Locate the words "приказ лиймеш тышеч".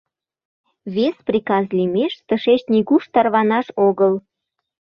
1.27-2.61